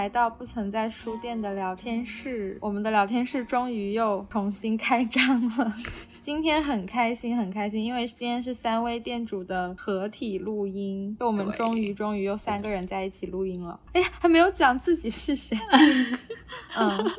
[0.00, 2.56] 来到不曾在书店的聊天室。
[2.62, 5.74] 我们的聊天室终于又重新开张了，
[6.22, 13.78] 今天很开心，很开心，因为今天是三位店主的合体录音，就我们终于终于又三个人在一起录音了。
[13.92, 15.54] 哎呀，还没有讲自己是谁。
[16.78, 17.10] 嗯，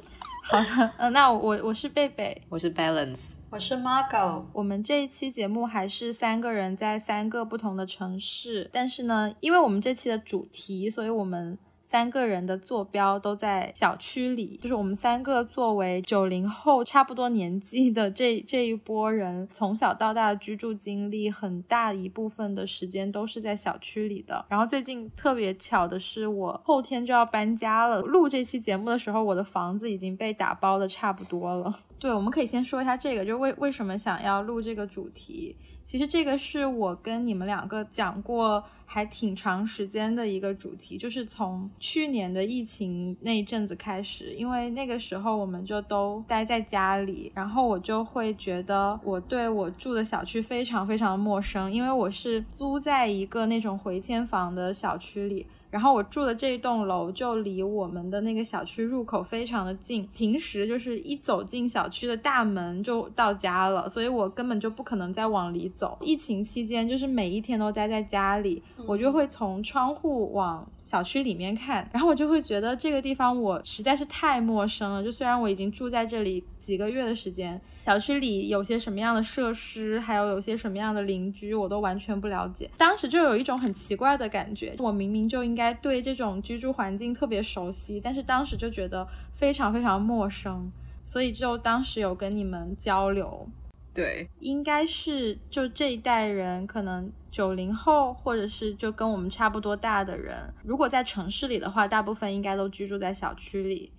[0.41, 4.45] 好的，嗯，那我我是贝贝，我是 Balance，我是 Margo。
[4.53, 11.59] 我们这一期节目还是三个人在三个不同的城市，但是呢，因为我们这期的主题，所以我们。
[11.91, 24.45] 三个人的坐标都在小区里，就是我们三个作为九零后差不多年纪的这这一波人，从小到大的居住经历很大一部分的时间都是在小区里的。
[24.47, 28.01] 然后最近特别巧的是，我后天就要搬家了。
[28.01, 31.73] 录这期节目的时候，我的房子已经被打包的差不多了。
[31.99, 35.57] 对，我们可以先说一下这个，就是为为什么想要录这个主题。
[35.91, 38.63] 其实这个是我跟你们两个讲过。
[38.93, 55.47] 还挺长时间的一个主题，就是从去年的疫情那一阵子开始，因为那个时候我们就都待在家里，然后我就会觉得我对我住的小区非常非常的陌生，因为我是租在一个那种回迁房的小区里。
[55.71, 65.97] 然后我住的这一栋楼就离我们的那个小区入口非常的近，平时就是一走进小区的大门就到家了，所以我根本就不可能再往里走。
[66.01, 70.67] 疫情期间就是每一天都待在家里，我就会从窗户往。
[70.83, 75.01] 小区里面看，然后我就会觉得这个地方我实在是太陌生了。
[75.01, 82.69] 就虽然我已经住在这里几个月的时间，小区里有些什么样的设施，还有有些什么样的邻居，我都完全不了解。
[82.77, 93.47] 当时就有一种很奇怪的感觉，我明明就应该对这种居住环境特别熟悉，但是当时就觉得非常非常陌生，所以就当时有跟你们交流。
[93.93, 103.91] 对，应该是就这一代人，可能九零后，或者是就跟我们差不多大的人，如果在城市里的话，大部分应该都居住在小区里。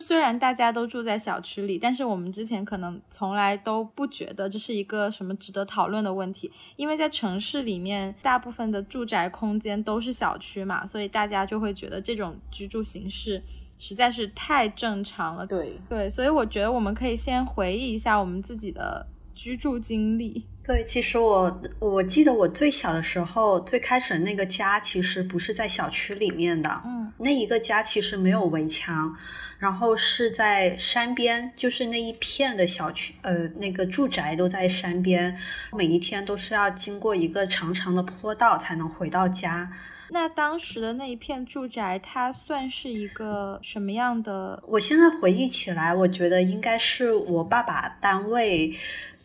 [0.00, 13.42] 虽然大家都住在小区里，但是我们之前可能从来都不觉得这是一个什么值得讨论的问题，因为在城市里面，大部分的住宅空间都是小区嘛，所以大家就会觉得这种居住形式。
[13.82, 20.46] 实在是太正常了，对对，所以我觉得我们可以先回忆一下我们自己的居住经历。
[20.62, 29.16] 对，其实我我记得我最小的时候，最开始那个家其实不是在小区里面的，嗯，那一个家其实没有围墙，
[29.58, 35.36] 然后是在山边，就是那一片的小区，呃，那个住宅都在山边，
[35.72, 39.72] 每一天都是要经过一个长长的坡道才能回到家。
[40.10, 44.62] 那当时的那一片住宅，它算是一个什么样的？
[44.68, 48.72] 我现在回忆起来，我觉得应该是我爸爸单位。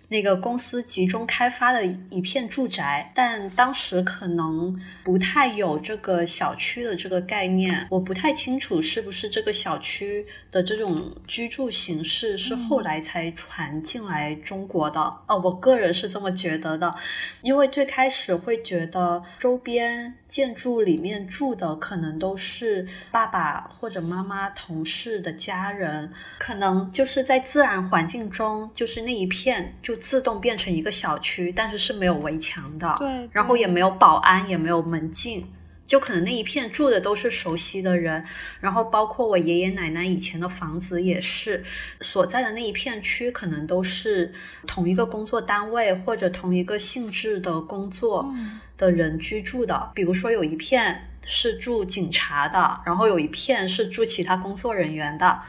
[0.08, 15.02] 那个公司集中开发的一片住宅，但当时可能不太有这个小区的这个概念，我不太清楚是不是这个小区的这种居住形式是后来才传进来中国的。
[15.28, 16.94] 哦，我个人是这么觉得的，
[17.42, 29.95] 因为最开始会觉得周边建筑里面住的可能都是爸爸或者妈妈同事的家人，可能就是在自然环境中，就是那一片就。
[29.96, 35.48] 自动变成一个小区，但是是没有围墙的，对，然后也没有保安，也没有门禁，
[35.86, 38.24] 就可能那一片住的都是熟悉的人，
[38.60, 41.64] 然后包括我爷爷奶奶以前的房子也是，
[42.02, 44.34] 所在的那一片区可能都是
[44.66, 48.34] 同一个工作单位或者同一个性质的工作
[48.78, 55.42] 的人居住的，比如说有一片是住警察的，然后有一片是住其他工作人员的，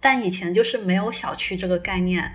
[0.00, 2.32] 但以前就是没有小区这个概念。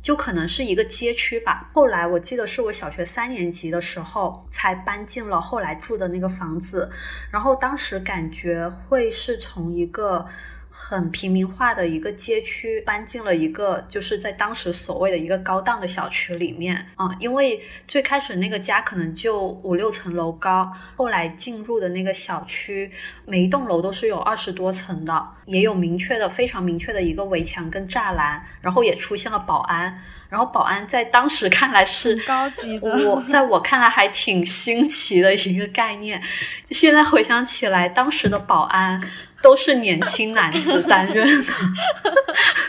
[0.00, 1.70] 就可能是一个街区吧。
[1.74, 6.90] 后来我记得是我小学三年级的时候才搬进了后来住的那个房子，
[7.30, 10.26] 然后当时感觉会是从一个。
[10.70, 22.90] 很平民化的一个街区，搬进了一个就是在当时所谓的一个高档的小区里面啊，因为最开始那个家可能就五六层楼高，后来进入的那个小区，
[23.24, 30.02] 每一栋楼都是有二十多层的，也有明确的非常明确的一个围墙跟栅栏，然后也出现了保安。
[30.28, 36.22] 然后保安在当时看来是高级的，我在我看来还挺新奇的一个概念。
[36.64, 39.00] 现在回想起来，当时的保安
[39.42, 41.52] 都是年轻男子 担任的。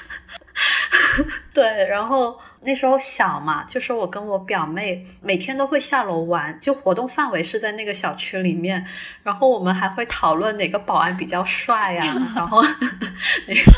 [1.53, 2.39] 对，然后。
[2.61, 8.85] 那时候小嘛，就是我跟我表妹每天都会下楼玩，就活动范围是在那个小区里面。
[9.23, 12.03] 然后我们还会讨论哪个保安比较帅呀，
[12.35, 13.71] 然后哪个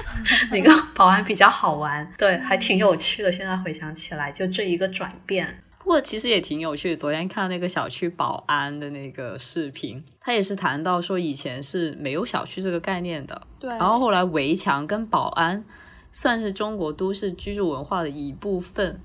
[0.50, 3.32] 哪个保安比较好玩，对，还挺有趣的。
[3.32, 5.62] 现在回想起来，就这一个转变。
[5.84, 15.64] 不过其实也挺有趣，昨天看那个小区保安的那个视频，他也是谈到说以前是没有小区这个概念的，对，然后后来围墙跟保安
[16.12, 19.02] 算是中国都市居住文化的一部分，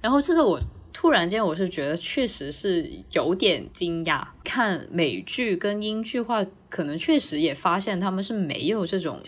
[0.00, 0.60] 然后这个我。
[0.90, 4.26] 突然间，我是觉得确实是有点惊讶。
[4.42, 9.20] 看美剧跟英剧话，可能确实也发现他们是没有这种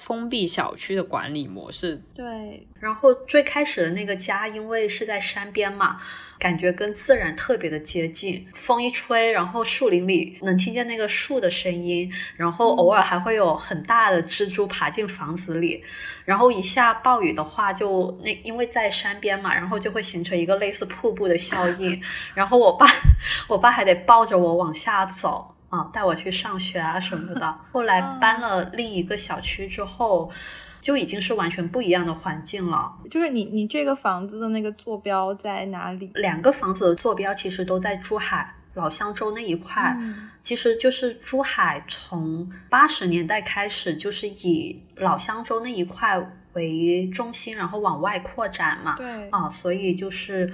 [0.00, 2.02] 封闭小区的管理模式。
[2.14, 5.98] 对，然后最开始的那个家，因为是在山边嘛。
[6.40, 15.84] 感觉跟自然特别的接近，风一吹，然后树林里能听见那个树的声音，然后偶尔还会有很大的蜘蛛爬进房子里，
[16.24, 22.00] 然后一下暴雨的话，就那因为在山边嘛，然后就会形成一个类似瀑布的效应，
[22.32, 22.86] 然后我爸
[23.46, 27.58] 我爸还得抱着我往下走啊，带我去上学啊什么的。
[27.72, 30.30] 后来搬了另一个小区之后。
[30.80, 32.90] 就已经是完全不一样的环境了。
[33.10, 36.10] 就是你你这个房子的那个坐标在哪里？
[36.14, 39.94] 两个房子的坐标其实都在珠海老乡洲那一块。
[40.40, 46.18] 其实就是珠海从八十年代开始就是以老乡洲那一块
[46.54, 48.96] 为中心，然后往外扩展嘛。
[48.96, 50.50] 对啊，所以就是。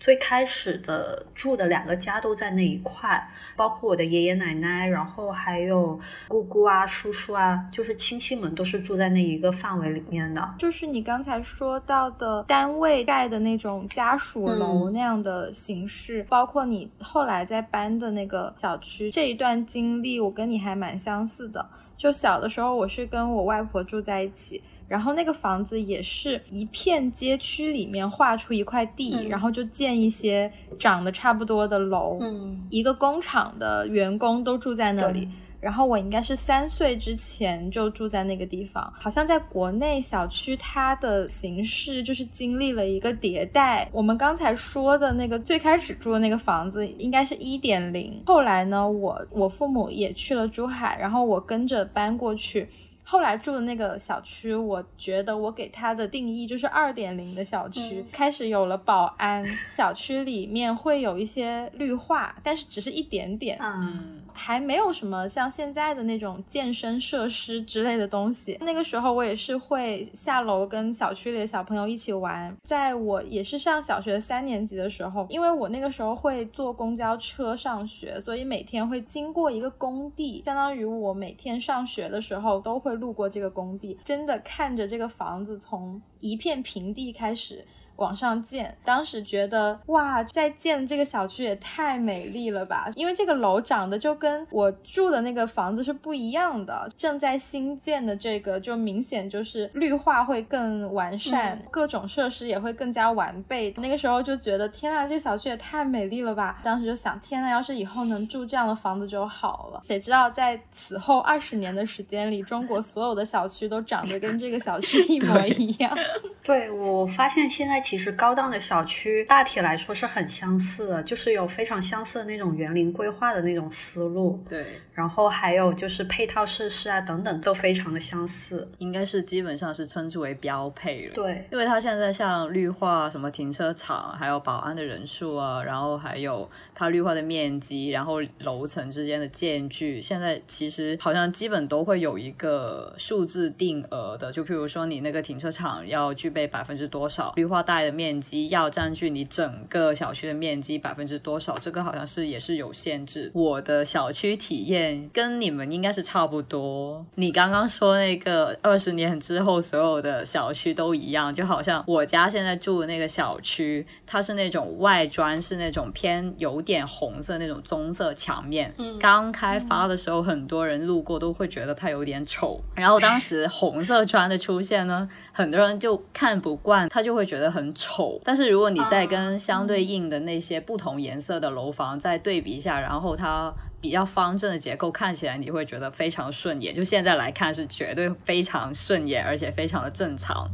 [0.00, 5.98] 最开始的住的两个家都在那一块，包括我的爷爷奶奶，然后还有
[6.28, 10.54] 姑姑啊、叔叔啊，就是亲戚们都是住在那一个范围里面的。
[10.58, 21.68] 就是你刚才说到的单位盖的那种家属楼那样的形式，包括你后来在搬的那个小区，这一段经历我跟你还蛮相似的。
[21.96, 24.62] 就小的时候，我是跟我外婆住在一起。
[24.88, 32.18] 然后那个房子也是一片街区里面划出一块地，然后就建一些长得差不多的楼。
[32.22, 35.28] 嗯，一个工厂的员工都住在那里。
[35.60, 38.92] 然后我应该是三岁之前就住在那个地方。
[38.96, 43.88] 好像在国内小区它的形式就是经历了一个迭代。
[43.90, 48.22] 我们刚才说的那个最开始住的那个房子应该是一点零。
[48.24, 52.68] 后来呢，我我父母也去了珠海，然后我跟着搬过去。
[53.10, 59.42] 后来住的那个小区，我觉得我给它的定义就是二点零的小区，开始有了保安，
[59.78, 68.58] 小区里面会有一些绿化，但是只是一点点，嗯，还没有什么像现在的那种健身设施之类的东西。
[68.60, 82.98] 那个时候我也是会下楼跟小区里的小朋友一起玩，在我也是上小学三年级的时候，因为我那个时候会坐公交车上学，所以每天会经过一个工地，相当于我每天上学的时候都会。
[82.98, 87.64] 路过这个工地，真的看着这个房子从一片平地开始。
[87.98, 92.88] 往上建，当时觉得哇，在建这个小区也太美丽了吧！
[92.94, 96.88] 因为这个楼长得就跟我住的那个房子是不一样的。
[96.96, 103.74] 正在新建的这个，就明显就是绿化会更完善，各种设施也会更加完备。
[103.78, 106.60] 那个时候就觉得天啊，这个小区也太美丽了吧！
[106.62, 109.82] 当时就想，天呐，要是以后能住这样的房子就好了。
[109.88, 115.92] 谁知道在此后二十年的时间里，中国所有的小区都长得跟这个小区一模一样。
[116.44, 117.82] 对我发现现在。
[117.88, 124.44] 其实高档的小区大体来说是很相似的，就是有非常相似的那种园林规划的那种思路。
[124.46, 131.14] 对，然后还有就是配套设施啊等等都非常的相似，应该是基本上是称之为标配了。
[131.14, 144.30] 对，因为它现在像绿化、什么停车场，还有保安的人数啊，然后还有它绿化的面积，然后楼层之间的间距，现在其实好像基本都会有一个数字定额的。
[144.30, 147.77] 就譬如说你那个停车场要具备百分之多少绿化带。
[147.84, 151.56] 的面积要占据你整个小区的面积百分之多少？
[151.58, 153.30] 这个好像是也是有限制。
[153.32, 157.06] 我的小区体验跟你们应该是差不多。
[157.14, 168.74] 你刚刚说那个二十年之后所有的小区都一样，就好像我家现在住的那个小区，它是那种外砖是那种偏有点红色那种棕色墙面。
[168.98, 172.60] 刚开发的时候，很多人路过都会觉得它有点丑。
[172.74, 177.67] 然后当时红色砖的出现呢，很多人就看不惯，他就会觉得很。
[177.74, 186.74] 丑，但是如果你再跟相对应的那些不同颜色的楼房再对比一下，然后它比较方正的结构看起来，你会觉得非常顺眼。
[186.74, 190.50] 就现在来看是绝对非常顺眼，而且非常的正常。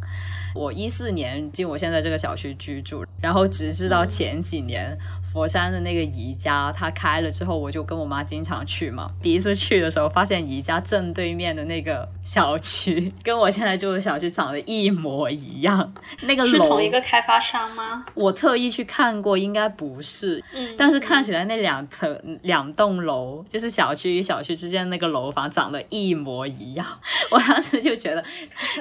[0.54, 4.96] 我一四年进我现在这个小区居住，然后直至到前几年
[5.32, 9.10] 佛山的那个宜家它开了之后，我就跟我妈经常去嘛。
[9.20, 15.92] 第一次去的时候，发现宜家正对面的那个小区跟我现在住的小区长得一模一样。
[16.22, 18.04] 那个楼是同一个开发商吗？
[18.14, 20.42] 我特意去看过，应该不是。
[20.54, 26.86] 嗯，但是看起来那两层两栋楼，就是小区与小区之间那个楼房长得一模一样。
[27.30, 28.22] 我当时就觉得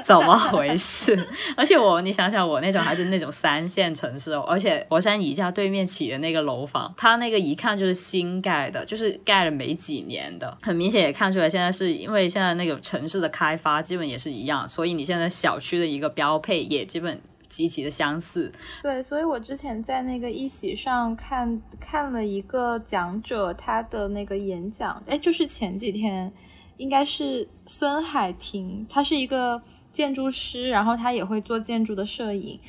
[0.03, 1.17] 怎么回事？
[1.63, 17.17] 而且我，你想想，我那种还是那种三线城市，哦，而且佛山宜家对面起的那个楼房，它那个一看就是新盖的，就是盖了没几年的，很明显也看出来，现在是因为现在那个城市的开发基本也是一样，所以你现在小区的一个标配也基本。
[17.49, 18.51] 极其的相似，
[18.81, 26.33] 对，所以我之前在那个一席上看看了一个讲者他的那个演讲，哎，就是前几天，
[26.77, 29.61] 应该是孙海婷，他是一个
[29.93, 32.59] 建筑师，然后他也会做建筑的摄影，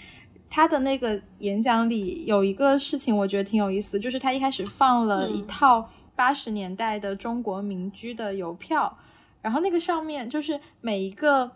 [0.49, 8.97] 他的那个演讲里有一个事情我觉得挺有意思，就是他一开始放了一套八十年代的中国民居的邮票，
[9.43, 11.51] 然后那个上面就是每一个。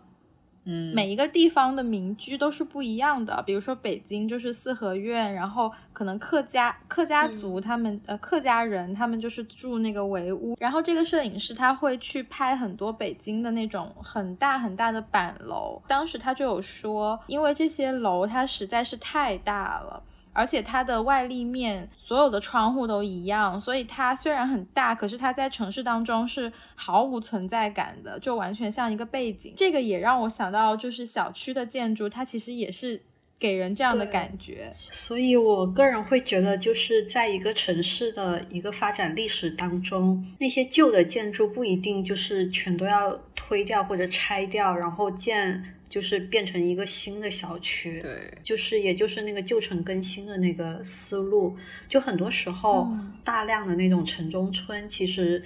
[0.65, 3.41] 嗯，每一个地方的民居都是不一样的。
[3.43, 10.55] 比如说北京就是四合院，然后可能客家客家族他们呃客家人他们就是住那个围屋。
[10.59, 15.81] 然后这个摄影师他会去拍很多北京的那种很大很大的板楼。
[15.87, 20.03] 当时他就有说，因为这些楼它实在是太大了。
[20.39, 29.51] 而且它的外立面所有的窗户都一样，所以它虽然很大，可是它在城市当中是毫无存在感的，就完全像一个背景。
[29.57, 33.01] 这个也让我想到，就是小区的建筑，它其实也是
[33.37, 34.69] 给人这样的感觉。
[34.71, 45.75] 所以我个人会觉得，就是在一个城市的一个发展历史当中，那些旧的建筑不一定就是全都要推掉或者拆掉，然后建。
[45.89, 51.57] 就是变成一个新的小区，对，就是也就是那个旧城更新的那个思路，
[51.89, 52.87] 就很多时候
[53.23, 55.43] 大量的那种城中村，其实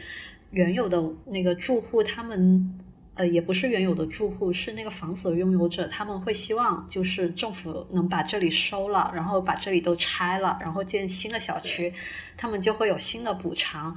[0.52, 2.78] 原有的那个住户他们，
[3.16, 11.94] 呃，也不是原有的住户，是那个房子的拥有者，他们会希望就是政府能把这里收了，然后把这里都拆了，然后建新的小区，
[12.36, 13.96] 他们就会有新的补偿。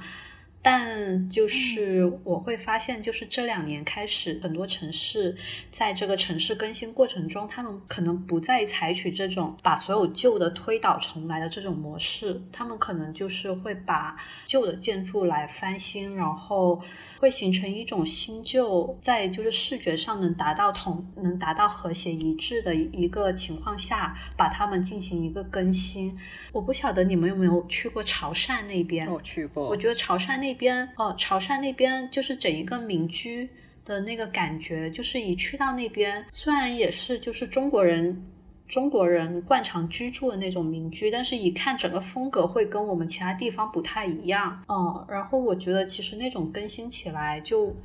[0.61, 5.33] 但就是我会发现，就是这两年开始，很多城市
[5.71, 16.81] 在这个城市更新过程中，他们可能不再采取这种把所有旧的推倒重来的这种模式，他们可能就是会把旧的建筑来翻新，然后
[17.19, 26.13] 会形成一种新旧在就是视觉上能达到同能达到和谐一致的一个情况下，把它们进行一个更新。
[26.51, 29.09] 我不晓得你们有没有去过潮汕那边？
[29.09, 30.57] 我去过，我觉得潮汕那。
[30.57, 33.47] 边哦，潮汕那边就是整一个民居
[33.85, 38.25] 的那个感觉，就是一去到那边，虽然也是就是中国人
[38.67, 44.63] 中国人惯常居住的那种民居，但是一看整个风格会跟我们其他地方不太一样。
[44.67, 47.75] 嗯，然后我觉得其实那种更新起来就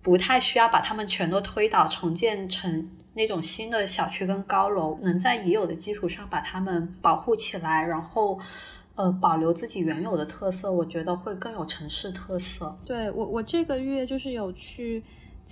[0.00, 8.38] 不太需要把它们全都推倒重建成那种新的小区跟高楼，能在已有的基础上把它们保护起来，然后。
[8.94, 12.78] 呃，保留自己原有的特色，我觉得会更有城市特色。
[12.84, 15.02] 对我，我这个月就是有去。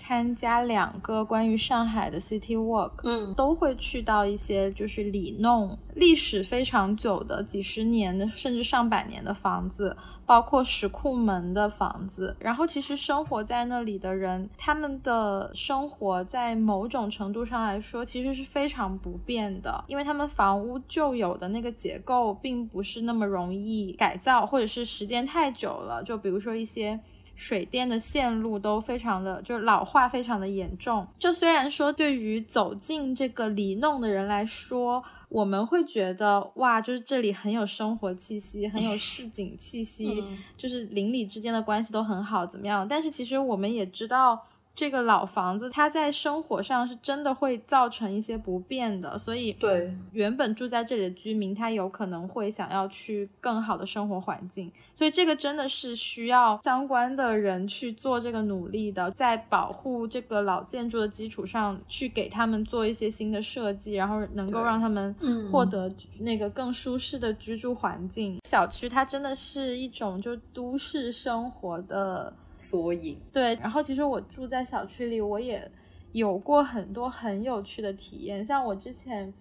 [0.00, 12.34] 参加两个关于上海的 City Walk，嗯，都会去到一些就是里弄历史非常久的几十年的甚至上百年的房子，包括石库门的房子。
[12.40, 26.98] 然后其实生活在那里的人，他们的生活在某种程度上来说其实是非常不便的，因为他们房屋旧有的那个结构并不是那么容易改造，或者是时间太久了，就比如说一些。
[27.40, 31.06] 水电的线路都非常的，就是老化非常的严重。
[31.18, 40.22] 就虽然说对于走进这个里弄的人来说，我们会觉得哇，就是这里很有生活气息，很有市井气息，
[40.58, 42.86] 就是邻里之间的关系都很好，怎么样？
[42.86, 44.44] 但是其实我们也知道。
[44.74, 65.14] 这个老房子，它在生活上是真的会造成一些不便的，所以对原本住在这里的居民，他有可能会想要去更好的生活环境，所以这个真的是需要相关的人去做这个努力的，在保护这个老建筑的基础上，去给他们做一些新的设计，然后能够让他们
[65.52, 68.40] 获得那个更舒适的居住环境。
[68.44, 72.32] 小区它真的是一种就都市生活的。
[72.60, 75.66] 缩影对，然后其实我住在小区里，我也
[76.12, 78.44] 有过很多很有趣的体验。
[78.44, 79.32] 像我之前，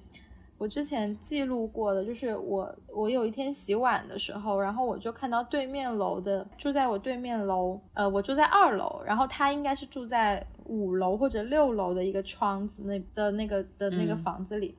[0.58, 14.74] 我之前记录过的，就是我我有一天洗碗的时候，然后我就看到对面楼的住在我对面楼，呃，我住在二楼，然后他应该是住在五楼或者六楼的一个窗子那的那个的那个房子里，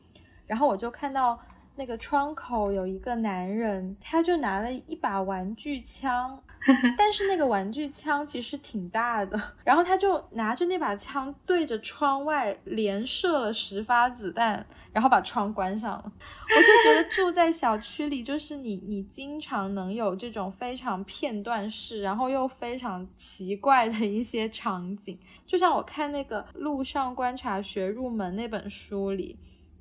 [0.46, 1.38] 然后我就看到。
[1.80, 6.38] 那个窗口有一个男人，他就拿了一把玩具枪，
[6.98, 16.04] 但是那个玩具枪其实挺大的，然后他就拿着那把枪对着窗外连射了十发子弹，然后把窗关上了。
[16.04, 29.38] 我就觉得住在小区里，就是你你经常能有这种非常片段式，然后又非常奇怪的一些场景，就像我看那个《路上观察学入门》那本书里。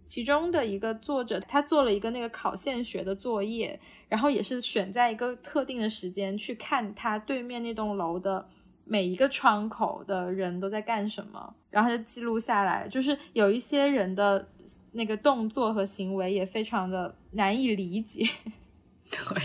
[0.10, 8.44] 其中的一个作者，他做了一个那个考线学的作业，然后也是选在一个特定的时间去看他对面那栋楼的
[8.86, 12.88] 每一个窗口的人都在干什么，然后他就记录下来。
[12.88, 14.50] 就是有一些人的
[14.94, 18.28] 那个动作和行为也非常的难以理解。
[19.12, 19.44] 对。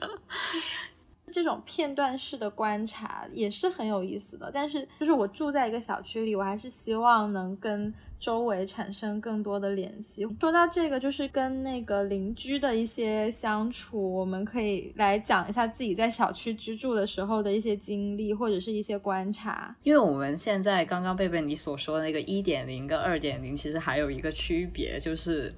[1.32, 10.24] 这种片段式的观察也是很有意思的，但是就是我住在一个小区里，我还是希望能跟周围产生更多的联系。
[10.38, 19.74] 说到这个，就是跟那个邻居的一些相处，我们可以来讲一下自己在小区居住的时候的一些经历或者是一些观察。
[19.82, 25.52] 因为我们现在刚刚贝贝你所说的那个一点零跟二点零，其实还有一个区别，就是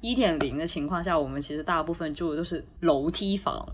[0.00, 3.64] 一点零的情况下，我们其实大部分住的都是楼梯房，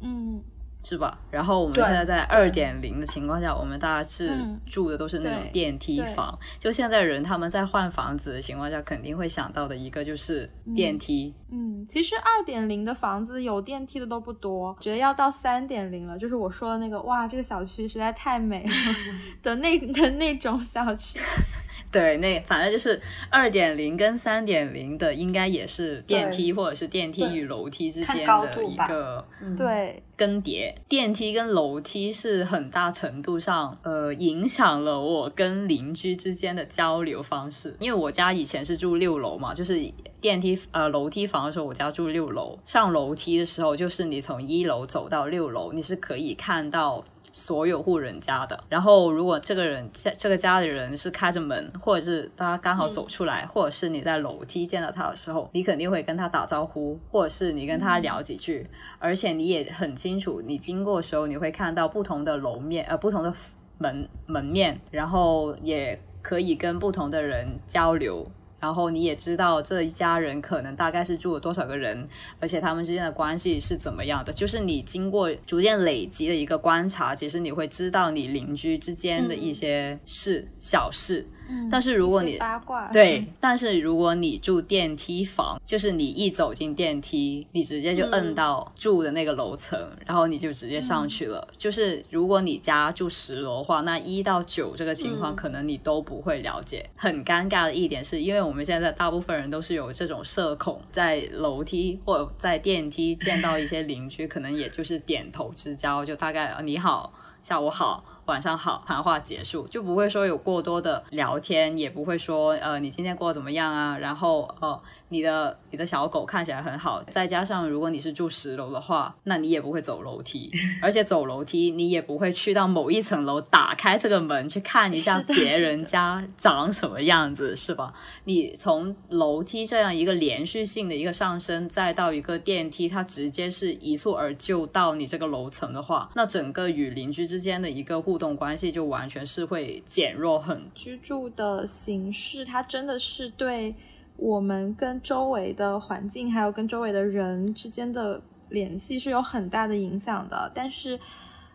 [0.00, 0.40] 嗯。
[0.82, 1.18] 是吧？
[1.30, 4.30] 然后我们现在在二点零的情况下，我们大家是
[4.66, 6.38] 住的都是那种电梯房。
[6.58, 11.34] 就现在人他们在换房子的情况下，肯定会想到的一个就是电梯。
[11.50, 18.70] 嗯，其实二点零的房子有电梯的都不多，觉得要到三点零了，就是我说的那个哇，这个小区实在太美了
[19.42, 21.18] 的那的那种小区。
[21.90, 30.74] 对，那反正就是二点零跟三点零的，应该也是电梯或者是电梯与楼梯之间的一个嗯对更迭。
[30.88, 47.04] 电梯跟楼梯是很大程度上呃影响了我跟邻居之间的交流方式，因为我家以前是住六楼嘛，就是电梯呃楼梯房的时候，我家住六楼，上楼梯的时候就是你从一楼走到六楼，你是可以看到。
[47.32, 58.66] 所有户人家的，然后如果这个人在这个家里人是开着门，或者是他刚好走出来，或者是你在楼梯见到他的时候，你肯定会跟他打招呼，或者是你跟他聊几句，
[58.98, 63.32] 而且你也很清楚，你经过的时候你会看到不同的楼面，呃，不同的
[63.78, 68.30] 门门面，然后也可以跟不同的人交流。
[68.60, 72.08] 然后你也知道这一家人可能大概是住了多少个人，
[72.40, 74.32] 而且他们之间的关系是怎么样的。
[74.32, 81.26] 就是你经过逐渐累积的一个观察，其实你会知道你邻居之间的一些事小事。
[81.70, 91.46] 但是如果你八卦对，但是如果你住电梯房，就是你一走进电梯，你直接就摁到住的那个楼层，然后你就直接上去了。
[91.56, 96.88] 就是如果你家住十楼的话，那一到九这个情况可能你都不会了解。
[96.96, 108.04] 很尴尬的一点是，因为我们现在大部分人都是有这种社恐，在楼梯或者在电梯见到一些邻居，可能也就是点头之交，就大概你好，下午好。
[108.28, 113.96] 晚上好，谈话结束就不会说有过多的聊天，也不会说呃你今天过得怎么样啊？
[113.96, 117.02] 然后呃你的你的小狗看起来很好。
[117.04, 120.50] 再加上如果你是住十楼的话，那你也不会走楼梯，
[120.82, 127.94] 而且走楼梯你也不会去到某一层楼打开这个门去看一下别人家长什么样子，是吧？
[128.24, 140.70] 你从楼梯这样一个连续性的一个上升，再到一个电梯，它直接是一蹴而就到你这个楼层的话，那整个与邻居之间的一个互动关系就完全是会减弱很。
[140.74, 143.74] 居住的形式，它真的是对
[144.16, 150.50] 我们跟周围的环境，还有跟周围的人之间的联系是有很大的影响的。
[150.54, 150.98] 但是，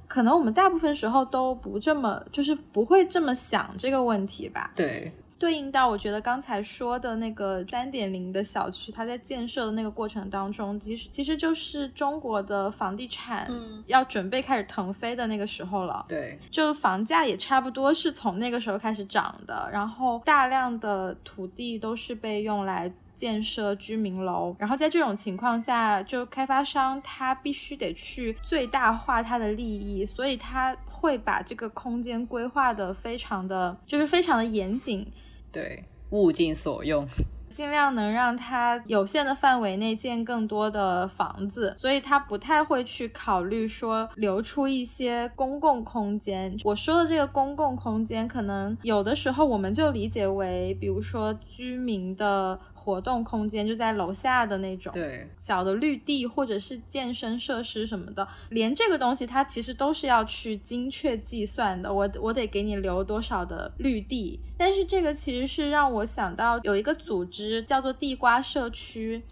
[0.07, 4.71] 可能我们大部分时候都不这么，就是不会这么想这个问题吧？
[4.75, 5.11] 对。
[5.43, 13.51] 对应到我觉得刚才说的那个三点零的小区，它在建设的那个过程当中，其实其实就是中国的房地产
[13.87, 16.05] 要准备开始腾飞的那个时候了。
[16.07, 35.05] 对，就房价也差不多是从那个时候开始涨的，然后大量的土地都是被用来建设居民楼，然后在这种情况下，就开发商他必须得去最大化他的利益，所以他会把这个空间规划的非常的就是非常的严谨。
[35.53, 37.07] 对，物尽所用，
[37.53, 46.57] 尽量能让它有限的范围内建更多的房子，所以他不太会去考虑说留出一些公共空间。
[46.63, 52.59] 我说的这个公共空间，可能有的时候我们就理解为，比如说居民的。
[52.83, 61.93] 活动空间就在楼下的那种，对，小的绿地或者是健身设施什么的，连这个东西它其实都是要去精确计算的。
[61.93, 69.23] 我我得给你留多少的绿地，但是这个其实是让我想到有一个组织叫做地瓜社区。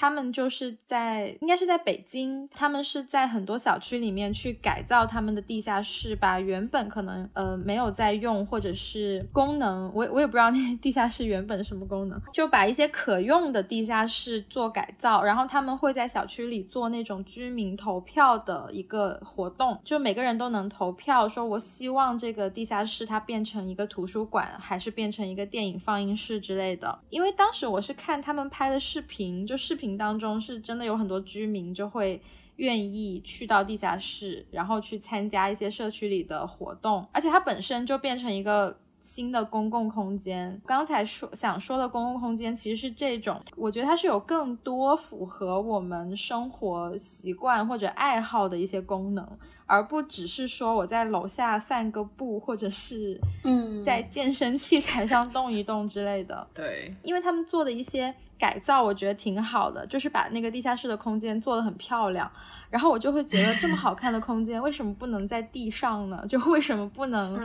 [0.00, 26.96] 他们就是在应该是在北京，他们是在很多小区里面去改造他们的地下室，把原本可能呃没有在用或者是功能，我我也不知道那地下室原本什么功能，就把一些可用的地下室做改造，然后他们会在小区里做那种居民投票的一个活动，就每个人都能投票，说我希望这个地下室它变成一个图书馆，还是变成一个电影放映室之类的。
[27.10, 32.20] 因为当时我是看他们拍的视频，就视频当中是真的有很多居民就会
[32.56, 38.78] 愿意去到地下室，然后去参加一些社区里的活动，而且它本身就变成一个。
[39.00, 49.24] 新的公共空间，刚才说想说的公共空间其实是这种，我觉得它是有更多符合我们生活习惯或者爱好的一些功能，
[49.68, 56.44] 而不只是说我在楼下散个步，或者是嗯，在健身器材上动一动之类的。
[56.54, 62.30] 对，因为他们做的一些改造，我觉得挺好的，就是把那个地下室的空间做得很漂亮。
[62.70, 66.24] 然后我就会觉得，这么好看的空间，为什么不能在地上呢？
[66.26, 67.38] 就为什么不能，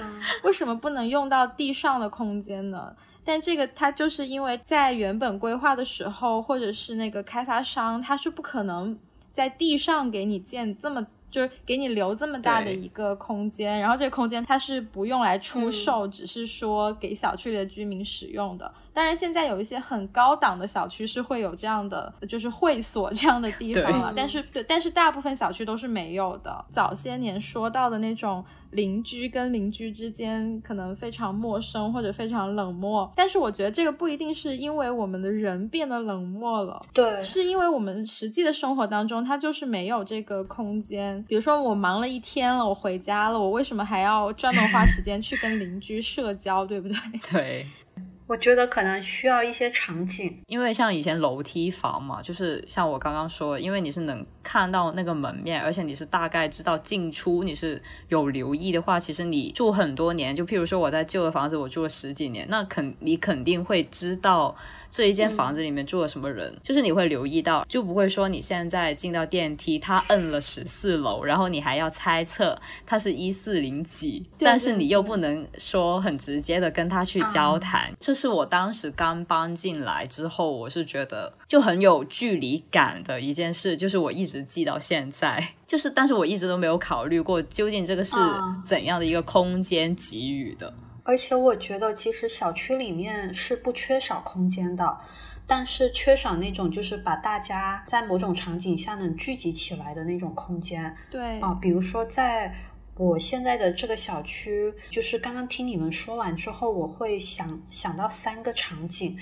[0.43, 2.95] 为什么不能用到地上的空间呢？
[3.25, 8.97] 但这个它就是因为在原本规划的时候，或者是那个开发商，他是不可能
[9.33, 11.05] 在地上给你建这么。
[11.33, 18.71] 就是给你留这么大的一个空间，然后这个空间它是不用来出售，只是说给小区里的居民使用的。
[18.93, 24.13] 当然，现在有一些很高档的小区是会有这样的，就是会所 这样的地方了。
[24.15, 26.63] 但是，对，但是大部分小区都是没有的。
[26.71, 41.23] 早些年说到的那种邻居跟邻居之间可能非常陌生或者非常冷漠，但是我觉得这个不一定是因为我们的人变得冷漠了，对，是因为我们实际的生活当中它就是没有这个空间。
[41.27, 46.95] 比如说，我忙了一天了，我回家了，我为什么还要专门花时间去跟邻居社交，对不对？
[47.31, 47.65] 对。
[48.27, 64.55] 我觉得可能需要一些场景，因为像以前楼梯房嘛，就是像我刚刚说，因为你是能看到那个门面，而且你是大概知道进出，你是有留意的话，其实你住很多年，就譬如说我在旧的房子，我住了十几年，那肯你肯定会知道
[64.89, 78.23] 这一间房子里面住了什么人，就是你会留意到，就不会说你现在进到电梯，他摁了十四楼，然后你还要猜测他是一四零几，但是你又不能说很直接的跟他去交谈，就是。
[78.23, 88.15] 是我当时刚搬进来之后，我是觉得就很有距离感的一件事，就是我一直记到现在，就是但是我一直都没有考虑过究竟这个是
[88.65, 90.73] 怎样的一个空间给予的。
[91.03, 94.97] 而且我觉得其实小区里面是不缺少空间的，
[95.45, 100.95] 但是缺少那种就是把大家在某种场景下能聚集起来的那种空间。
[101.11, 102.55] 对啊，比如说在。
[102.95, 109.17] 我现在的这个小区，就是刚刚听你们说完之后，我会想想到三个场景。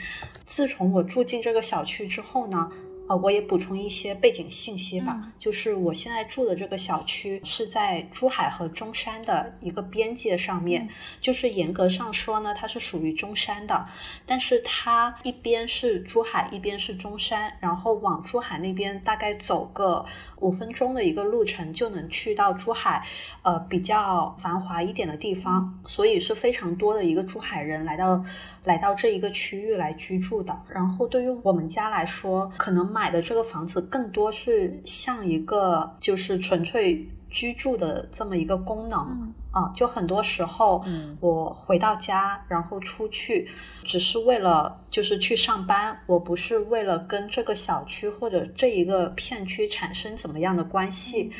[0.46, 2.70] 自从我住进这个小区之后呢。
[3.12, 10.88] 呃，我也补充一些背景信息吧，就是我现在住的这个小区是在珠海和中山的一个边界上面，
[11.20, 13.86] 就是严格上说呢，它是属于中山的，
[14.26, 20.06] 但是它一边是珠海，一边是中山，然后往珠海那边大概走个
[20.38, 23.06] 五分钟的一个路程就能去到珠海，
[23.42, 28.24] 呃，比较繁华一点的地方，所以是非常多的一个珠海人来到。
[28.64, 40.86] 来到这一个区域来居住的，然后对于我们家来说，可能买的这个房子更多是像一个就是纯粹居住的这么一个功能啊，就很多时候
[41.20, 43.48] 我回到家，然后出去，
[43.84, 51.32] 只是为了就是去上班，我不是为了跟这个小区或者这一个片区产生怎么样的关系，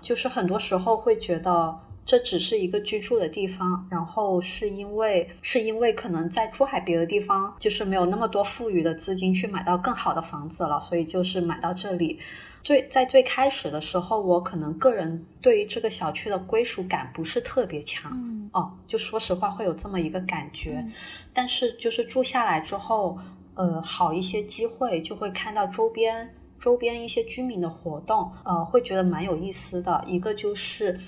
[0.00, 1.78] 就是很多时候会觉得。
[2.06, 12.18] 这只是一个居住的地方，然后是因为是因为可能在珠海别的地方就是没有那么多富裕的资金去买到更好的房子了，所以就是买到这里。
[12.64, 18.12] 最在最开始的时候，我可能个人对于这个小区的归属感不是特别强，
[18.52, 20.84] 哦，就说实话会有这么一个感觉。
[21.32, 23.16] 但是就是住下来之后，
[23.54, 30.02] 呃，好一些机会就会看到周边周边一些居民的活动，呃，会觉得蛮有意思的。
[30.04, 30.98] 一个就是。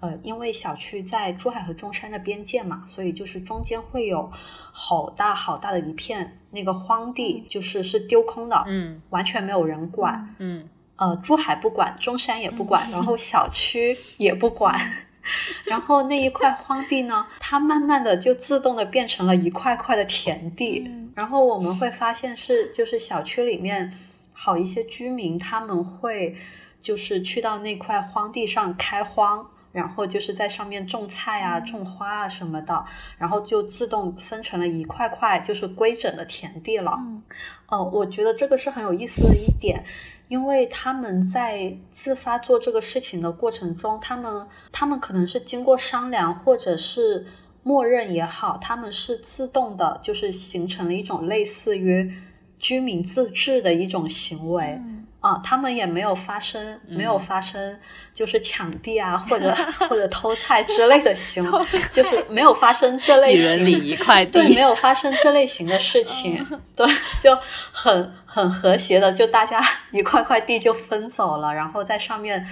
[0.00, 14.74] 呃，因为小区在珠海和中山的边界嘛，所以就是中间会有好大好大的一片那个荒地，就是是丢空的，嗯，完全没有人管，嗯，呃，珠海不管，中山也不管，然后小区也不管，
[15.68, 23.92] 然后那一块荒地呢，它慢慢的就自动的变成了一块块的田地，然后我们会发现是就是小区里面
[24.32, 26.34] 好一些居民他们会
[26.80, 29.46] 就是去到那块荒地上开荒。
[29.72, 32.84] 然后就是在上面种菜啊、种花啊什么的，
[33.18, 36.92] 然后就自动分成了一块块就是规整的田地了。
[36.98, 37.22] 嗯，
[37.68, 39.84] 呃，我觉得这个是很有意思的一点，
[40.28, 47.26] 因为他们在自发做这个事情的过程中，他们他们可能是经过商量，或者是
[47.62, 52.12] 默认也好，他们是自动的，就是形成了一种类似于
[52.58, 54.76] 居民自治的一种行为。
[54.78, 57.78] 嗯啊，他们也没有发生，没有发生
[58.12, 59.54] 就是抢地啊，或者
[59.88, 66.42] 或者偷菜之类的行为，就是没有发生这类一人领型，一块对，没，有发生这类型的事 情，
[66.74, 66.86] 对，
[67.22, 67.38] 就
[67.70, 72.46] 很很和谐的，就大家一块块地就分走了，然后在上面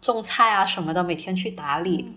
[0.00, 2.16] 种菜啊什么的，每天去打理。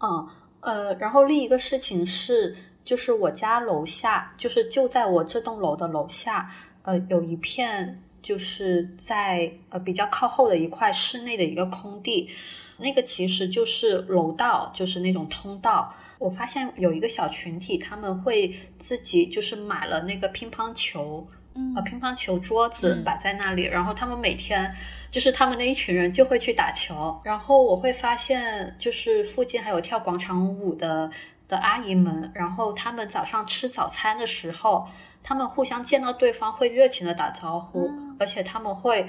[0.00, 0.28] 嗯
[0.60, 6.48] 呃，然后另一个事情是，就是我家楼下，就是就在我这栋楼的楼下，
[6.82, 12.30] 呃，有一片就是在呃比较靠后的一块室内的一个空地，
[12.78, 15.92] 那个其实就是楼道，就是那种通道。
[16.18, 21.26] 我发现有一个小群体，他们会自己就是买了那个乒乓球。
[21.54, 24.74] 嗯呃，乒乓球桌子嗯摆在那里，然后他们每天
[25.10, 31.10] 就是他们那一群人就会去打球，然后我会发现就是附近还有跳广场舞的
[31.46, 34.88] 的阿姨们，然后他们早上吃早餐的时候，
[35.22, 39.04] 他们互相见到对方会热情的打招呼，嗯而且他们会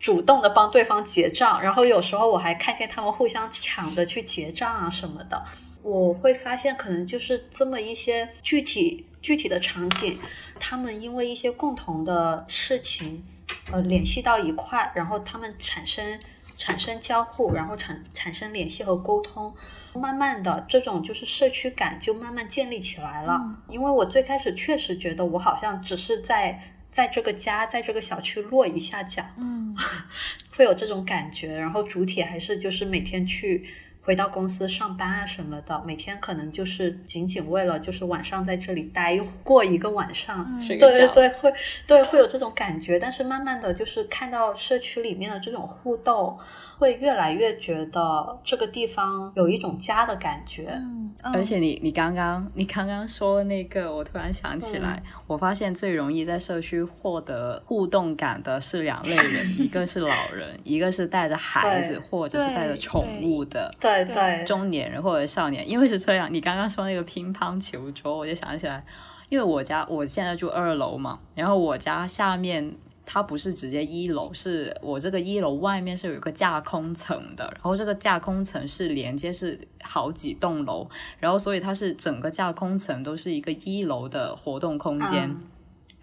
[0.00, 5.40] 主动的帮对方结账，然后有时候我还看见他们互相抢着去结账啊什么的。
[5.82, 10.18] 我会发现，可能就是这么一些具体具体的场景，
[10.58, 13.22] 他们因为一些共同的事情，
[13.70, 16.18] 呃，联系到一块，然后他们产生
[16.56, 19.54] 产生交互，然后产产生联系和沟通，
[19.94, 23.38] 慢慢的这种就是社区感就慢慢建立起来了。
[23.40, 26.60] 嗯因为我最开始确实觉得我好像只是在
[26.96, 29.76] 在这个家，在这个小区落一下脚，嗯。
[30.56, 33.62] 会有这种感觉，然后主体还是就是每天去
[34.06, 40.46] 回到公司上班啊什么的，每天可能就是仅仅为了就是晚上在这里待过一个晚上。
[40.68, 41.52] 对对对，会
[41.88, 46.38] 对会有这种感觉，但是慢慢的就是看到社区里面的这种互动，
[46.78, 50.68] 会越来越觉得这个地方有一种家的感觉。
[50.70, 63.74] 嗯，而且你你刚刚你刚刚说那个，我突然想起来，我发现最容易在社区获得互动感的是两类人， 一个是老人，一个是带着孩子或者是带着宠物的。
[63.80, 66.32] 对对对，中年人或者少年，因为是这样。
[66.32, 68.84] 你刚刚说那个乒乓球桌，我就想起来，
[69.28, 85.30] 因为我家我现在住二楼嘛，然后我家下面它不是直接一楼，是我这个一楼外面是有一个架空层的，然后这个架空层是连接是好几栋楼，然后所以它是整个架空层都是一个一楼的活动空间。
[85.30, 85.40] 嗯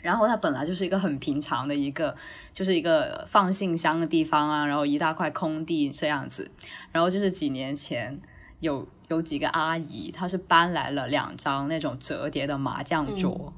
[0.04, 2.16] 然后它本来就是一个很平常的一个，
[2.52, 6.52] 就是一个放信箱的地方啊，然后一大块空地这样子。
[6.92, 8.20] 然后就是几年前
[8.60, 13.54] 有有几个阿姨，她是搬来了两张那种折叠的麻将桌，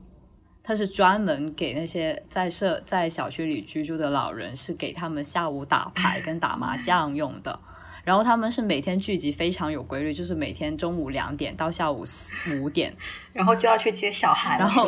[0.64, 7.60] 她是专门给那些在社在小区里居住的老人，是给他们下午打牌跟打麻将用的。
[8.04, 12.96] 然后他们是每天聚集非常有规律，就是每天中午两点到下午四五点，
[13.34, 14.88] 然后就要去接小孩，然后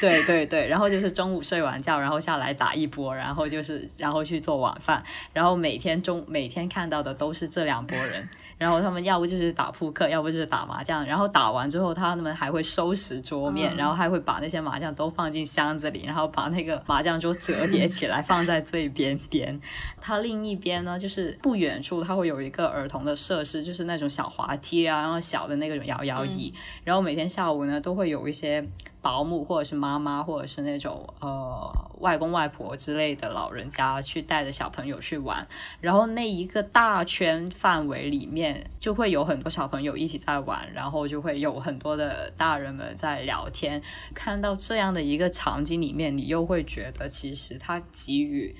[0.00, 13.76] 对对对，然后就是中午睡完觉，然后下来打一波，然后就是然后去做晚饭，然后每天中每天看到的都是这两拨人，然后他们要不就是打扑克，要不就是打麻将，然后打完之后他们还会收拾桌面，嗯。
[13.76, 19.60] 然后还会把那些麻将都放进箱子里，然后把那个麻将桌折叠起来放在最边边。
[20.00, 28.64] 它另一边呢，就是不远处它会有一个儿童的设施，就是那种小滑梯啊，然后小的那种摇摇椅，然后每天下午呢都会有一些。
[29.04, 35.46] 保姆或者是妈妈，或者是那种呃外公外婆之类的老人家去带着小朋友去玩，
[35.82, 43.82] 然后那一个大圈范围里面就会有很多小朋友一起在玩，然后就会有很多的大人们在聊天。
[44.14, 48.56] 看到这样的一个场景里面，你又会觉得其实他给予。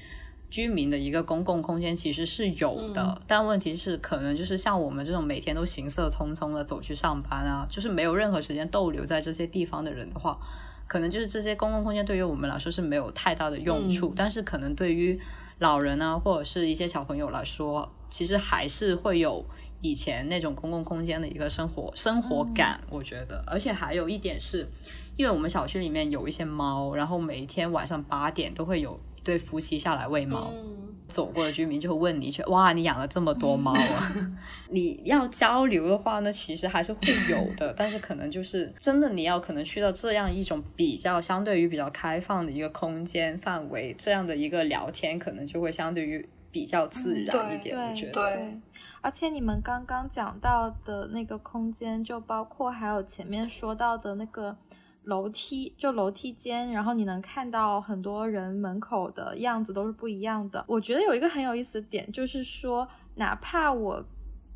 [0.55, 10.39] 居民的一个公共空间其实是有的，但问题是，可能就是像我们这种每天都行色匆匆的走去上班啊，就是没有任何时间逗留在这些地方的人的话，
[10.87, 15.19] 可能就是这些公共空间对于我们来说是没有太大的用处，但是可能对于
[15.59, 19.45] 老人啊或者是一些小朋友来说，其实还是会有
[19.81, 24.69] 以前那种公共空间的一个生活生活感，我觉得，而且还有一点是，
[25.17, 29.01] 因为我们小区里面有一些猫，然后每一天晚上八点都会有。
[29.25, 34.17] 对夫妻下来喂猫，嗯走过的居民就会问你一句，哇，你养了这么多猫啊！
[34.71, 46.29] 你要交流的话呢，其实还是会有的，但是可能就是真的你要可能去到这样一种比较相对于比较开放的一个空间范围，这样的一个聊天可能就会相对于。
[46.55, 47.77] 比较自然一点。
[47.77, 48.39] 我觉得，
[49.01, 54.57] 而且你们刚刚讲到的那个空间，就包括还有前面说到的那个
[55.05, 60.65] 楼梯，就楼梯间，然后你能看到很多人门口的样子都是不一样的。
[60.69, 64.05] 我觉得有一个很有意思的点，就是说，哪怕我。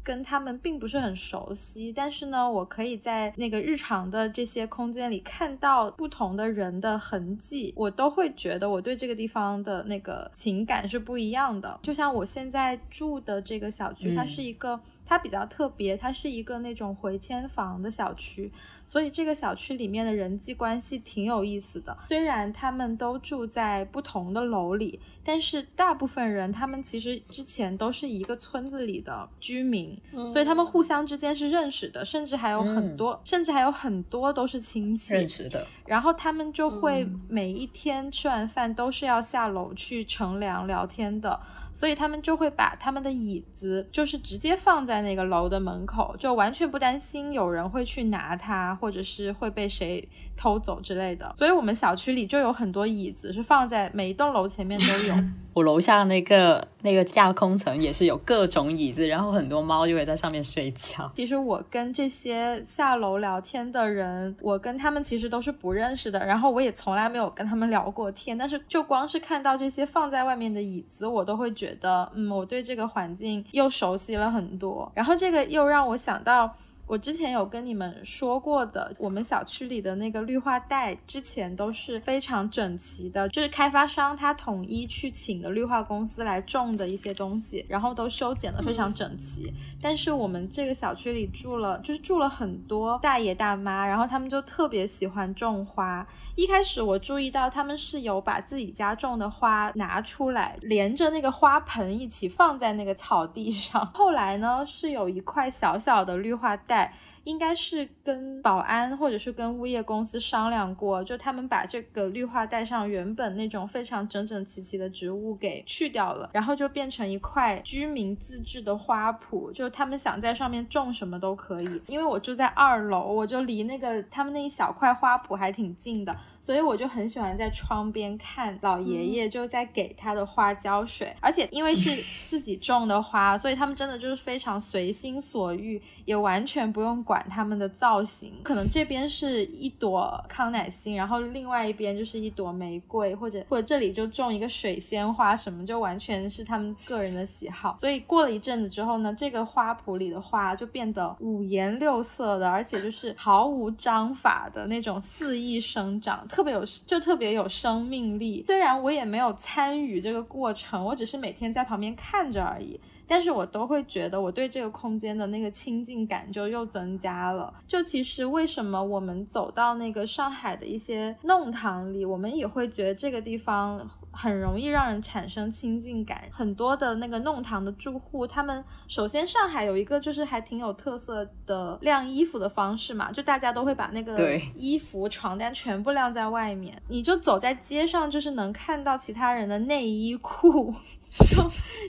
[0.05, 11.79] 跟他们并不是很熟悉，但是呢，我可以在那个日常的这些空间里看到不同的人的痕迹，我都会觉得我对这个地方的那个情感是不一样的。
[11.83, 14.81] 就像我现在住的这个小区，它是一个。
[15.09, 18.53] 它比较特别，它是一个那种回迁房的小区，
[18.85, 21.97] 所以这个小区里面的人际关系挺有意思的。
[22.09, 29.95] 虽然他们都住在不同的楼里，但是大部分人他们其实之前都是一个村子里的居民，
[30.31, 35.67] 所以他们互相之间是认识的，甚至还有很多，甚至还有很多都是亲戚认识的。
[35.85, 41.39] 然后他们就会每一天吃完饭都是要下楼去乘凉聊天的。
[41.71, 51.31] 所以他们就会把他们的椅子，就是直接放在那个楼的门口，就完全不担心有人会去拿它，或者是会被谁偷走之类的。
[51.37, 55.15] 所以我们小区里就有很多椅子，是放在每一栋楼前面都有。
[55.55, 61.11] 我楼下那个那个架空层也是有各种椅子，然后很多猫就会在上面睡觉。
[61.17, 68.39] 其实我跟这些下楼聊天的人，我跟他们其实都是不认识的，然后我也从来没有跟他们聊过天。
[68.39, 74.93] 但是就光是看到这些放在外面的椅子，我都会觉得，嗯，我对这个环境又熟悉了很多。
[74.95, 76.55] 然后这个又让我想到。
[76.89, 89.53] 我之前有跟你们说过的，我们小区里的那个绿化带之前都是非常整齐的，就是开发商他统一去请的绿化公司来种的一些东西，然后都修剪的非常整齐。
[89.83, 96.07] 但是我们这个小区里住了，就是住了很多大爷大妈，然后他们就特别喜欢种花。
[96.37, 103.85] 一开始我注意到他们是有把自己家种的花拿出来，连着那个花盆一起放在那个草地上。
[103.93, 106.78] 后来呢，是有一块小小的绿化带。
[107.25, 121.83] 应该是跟保安或者是跟物业公司商量过，就他们把这个绿化带上原本那种非常整整齐齐的植物给去掉了，然后就变成一块居民自制的花圃，就他们想在上面种什么都可以。
[121.87, 126.17] 因为我住在二楼，我就离那个他们那一小块花圃还挺近的。
[126.49, 131.95] 所以我就很喜欢在窗边看老爷爷就在给他的花浇水，而且因为是
[132.27, 138.33] 自己种的花，所以他们真的就是非常随心所欲，也完全不用管他们的造型。
[138.43, 147.77] 可能这边是一朵康乃馨，然后另外一边就是一朵玫瑰，或者或者这里就种一个水仙花什么，就完全是他们个人的喜好。
[147.79, 156.27] 所以过了一阵子之后呢，这个花圃里的花就变得五颜六色的，而且就是毫无章法的那种肆意生长。
[156.39, 167.53] 特别有就特别有生命力，虽然我也没有参与这个过程，我只是每天在旁边看着而已，但是我都会觉得我对这个空间的那个亲近感就又增加了。
[167.67, 173.91] 就其实为什么我们走到那个上海的一些弄堂里，我们也会觉得这个地方。
[174.21, 176.25] 很容易让人产生亲近感。
[176.33, 190.75] 很多的那个弄堂的住户，他们首先上海有一个就是还挺有特色的晾衣服的方式嘛，就大家都会把那个衣服、床单全部晾在外面，你就走在街上，就是能看到其他人的内衣裤。
[191.11, 191.43] 就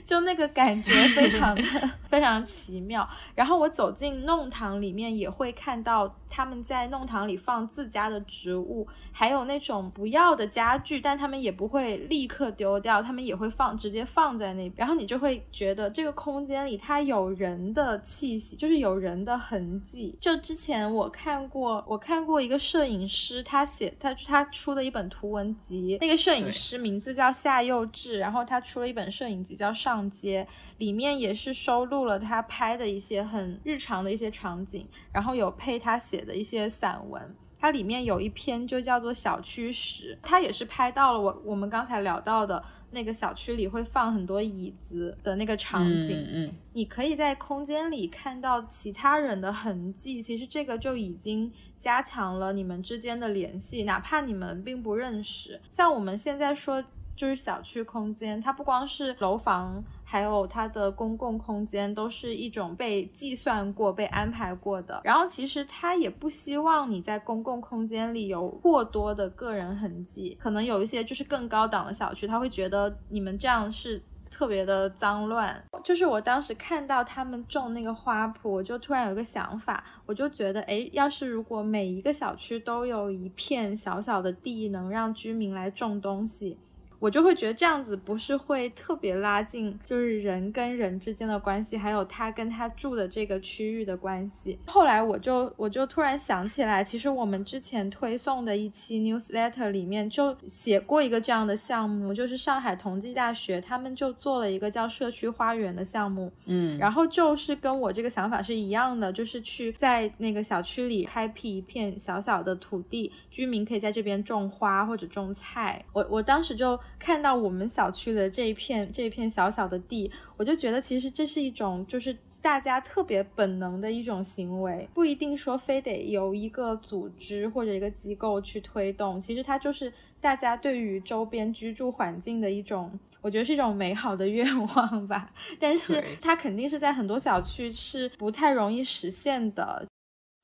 [0.06, 1.62] 就那个感觉非常的
[2.08, 20.16] 非常奇妙，然后我走进弄堂里面也会看到他们在弄堂里放自家的植物，还有那种不要的家具，但他们也不会立刻丢掉，他们也会放直接放在那边，然后你就会觉得这个空间里它有人的气息，就是有人的痕迹。
[20.18, 29.10] 就之前我看过，我看过一个摄影师，他写他他出的一本图文集，那个摄影师名字叫夏幼志，然后他出了一本。
[29.10, 30.46] 摄影集叫上街，
[30.80, 37.36] 里面也是收录了他拍的一些很日常的一些场景，然后有配他写的一些散文。
[37.58, 46.26] 它里面有一篇就叫做小区史，它也是拍到了我我们刚才聊到的那个小区里会放很多椅子的那个场景。
[46.32, 55.60] 嗯，你可以在空间里看到其他人的痕迹，其实这个就已经加强了你们之间的联系，哪怕你们并不认识。
[55.68, 56.82] 像我们现在说。
[57.16, 65.00] 就是小区空间，它不光是楼房，还有它的公共空间，都是一种被计算过、被安排过的。
[65.04, 70.36] 然后其实它也不希望你在公共空间里有过多的个人痕迹。
[70.40, 75.62] 可能有一些就是更高档的小区，他会觉得你们这样是特别的脏乱。
[75.84, 86.58] 就是我当时看到他们种那个花圃，我就突然有一个想法，我就觉得，哎，要是如果每一个小区都有一片小小的地，能让居民来种东西。
[87.00, 94.58] 我就会觉得这样子不是会特别拉近，就是人跟人之间的关系，还有他跟他住的这个区域的关系。
[94.66, 115.82] 后来我就我就突然想起来，其实我们之前推送的一期 newsletter 里面就写过一个这样的项目，就是上海同济大学他们就做了一个叫社区花园的项目，嗯，然后就是跟我这个想法是一样的，就是去在那个小区里开辟一片小小的土地，居民可以在这边种花或者种菜。
[115.94, 116.78] 我我当时就。
[117.00, 132.90] 看到我们小区的这一片这一片小小的地，我就觉得其实这是一种就是大家特别本能的一种行为，不一定说非得由一个组织或者一个机构去推动，其实它就是大家对于周边居住环境的一种，
[133.22, 135.32] 我觉得是一种美好的愿望吧。
[135.58, 139.86] 但是它肯定是在很多小区是不太容易实现的。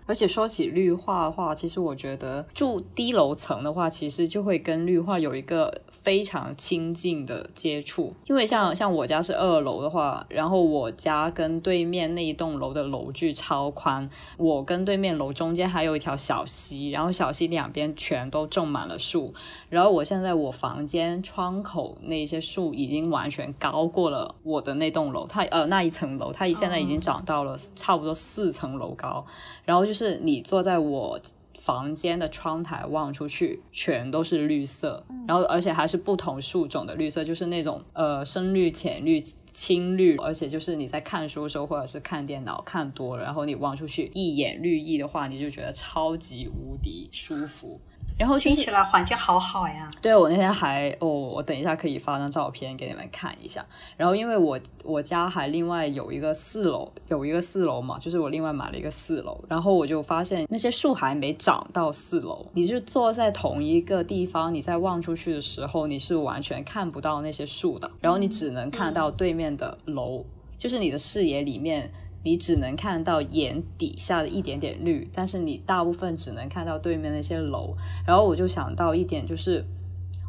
[0.07, 8.15] 而且说起绿化的话，其实我觉得住低楼层的话，其实就会跟绿化有一个非常亲近的接触。
[8.27, 19.35] 因为像像我家是二楼的话，然后我家跟对面那一栋楼的楼距超宽，我跟对面楼中间还有一条小溪，然后小溪两边全都种满了树。
[19.69, 29.27] 然后我现在我房间窗口那些树已经完全高过了我的那栋楼，它呃那一层楼，它现在已经长到了差不多四层楼高。
[29.65, 31.21] 然后就是你坐在我
[31.59, 39.19] 房间的窗台望出去，全都是绿色，然后而且还是不同树种的绿色，就是那种呃深绿、浅绿、
[39.53, 47.81] 青绿，而且就是你在看书的时候或者是看电脑看多了，然后你望出去一眼绿意的话，你就觉得超级无敌舒服。
[48.19, 49.91] 然后听起来环境好好呀。
[50.01, 53.65] 对，我那天还哦，我等一下可以发张照片给你们看一下。
[53.97, 59.39] 然后因为我我家还另外有一个四楼，有一个四楼嘛，就是我另外买了一个四楼。
[59.49, 67.91] 然后我就发现那些树还没长到四楼，你就坐在同一个地方，你在望出去的时候，你是完全看不到那些树的。
[68.01, 70.25] 然后你只能看到对面的楼，
[70.57, 71.93] 就是你的视野里面。
[72.27, 77.73] 你只能看到眼底下的一点点绿，但是你大部分只能看到对面那些楼。
[78.05, 79.65] 然后我就想到一点，就是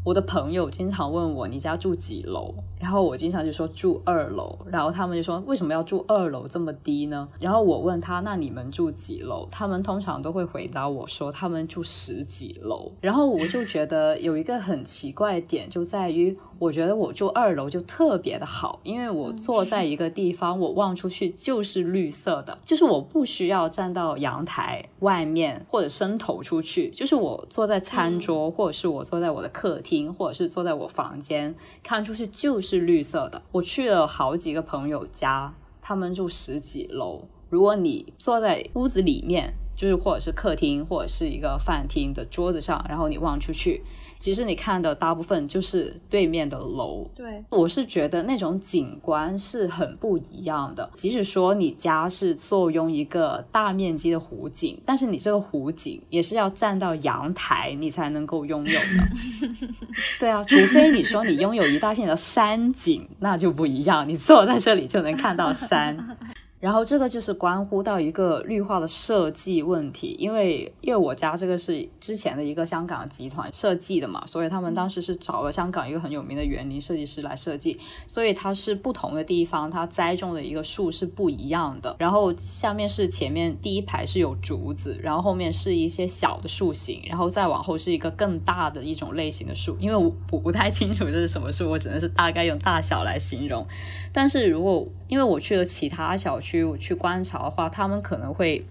[0.06, 7.28] 我的朋友经常问我你家住几楼，然后我经常就说住二楼，然后他们就说为什么要住二楼这么低呢？
[7.40, 9.48] 然后我问他那你们住几楼？
[9.52, 12.92] 他们通常都会回答我说他们住十几楼。
[13.02, 16.38] 然后我就觉得有一个很奇怪的点就在于。
[16.60, 31.54] 我觉得我住二楼就特别的好，因为我坐在一个地方，我望出去就是绿色的，就是我不需要站到阳台外面或者伸头出去，就是我坐在餐桌，或者是我坐在我的客厅，或者是坐在我房间，
[31.84, 33.42] 看出去就是绿色的。
[33.52, 43.82] 我去了好几个朋友家，他们住十几楼，如果你坐在屋子里面，就是或者是客厅或者是一个饭厅的桌子上，然后你望出去。
[44.20, 50.90] 其实你看的大部分就是对面的楼，对我是觉得那种景观是很不一样的。
[50.96, 59.68] 即使说你家是坐拥一个大面积的湖景，但是你这个湖景也是要站到阳台你才能够拥有的。
[60.20, 66.18] 对啊，除非你说你拥有一大片的山景，那就不一样，你坐在这里就能看到山。
[66.60, 81.96] 然后这个就是关乎到一个绿化的设计问题，因为因为我家这个是之前的一个香港集团设计的嘛，所以他们当时是找了香港一个很有名的园林设计师来设计，所以它是不同的地方，它栽种的一个树是不一样的。
[82.00, 89.78] 然后下面是前面第一排是有竹子，然后后面是一些小的树形，然后再往后是一个更大的一种类型的树。
[89.80, 93.64] 因为我我不太清楚这是什么树，我只能是大概用大小来形容。
[94.12, 96.47] 但是如果因为我去了其他小区。
[96.48, 98.64] 去去观察的话，他们可能会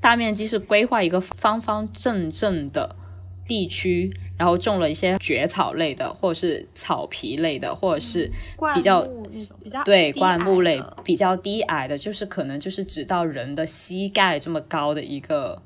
[0.00, 2.94] 大面积是规划一个方方正正的
[3.46, 8.30] 地区，然后种了一些蕨草类的，或者是草皮类的，或者是
[8.74, 9.02] 比较
[9.62, 15.62] 比较对灌木类比较低矮的，就是可能就是只到人的膝盖这么高的一个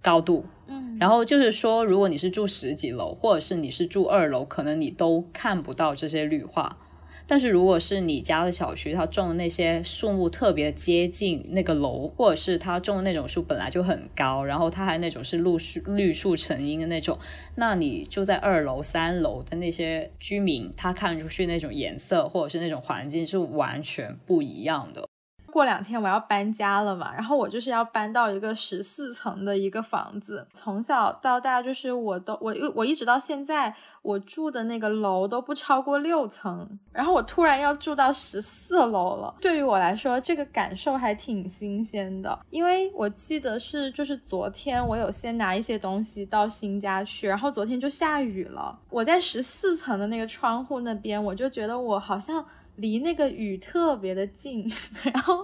[0.00, 0.46] 高度。
[0.68, 6.78] 嗯，然后就是说，如果你是住十几楼，或者是你是住二楼，可能你都看不到这些绿化。
[7.26, 17.18] 但是如果是你家的小区，它种的那些树木特别接近那个楼，或者是它种的那种树本来就很高，然后它还那种是绿树绿树成荫的那种，
[17.54, 25.08] 那你就在二楼、三楼的那些居民，他看出去那种颜色或者是那种环境是完全不一样的。
[25.52, 30.44] 过两天我要搬家了嘛，然后我就是要搬到一个十四层的一个房子。
[30.52, 39.34] 从小到大，就是我都我我一直到现在，我住的那个楼都不超过六层，然后我突然要住到十四楼了。
[39.40, 52.42] 对于我来说，这个感受还挺新鲜的，因为我记得是就是昨天我有先拿一些东西到新家去，然后昨天就下雨了，我在十四层的那个窗户那边，我就觉得我好像。
[52.82, 54.66] 离那个雨特别的近，
[55.14, 55.38] 然后